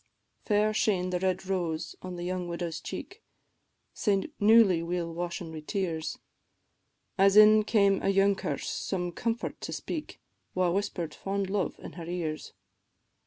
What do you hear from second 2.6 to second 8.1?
cheek, Sae newly weel washen wi' tears, As in came a